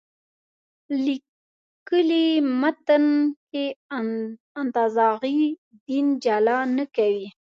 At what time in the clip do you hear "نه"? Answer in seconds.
6.77-6.85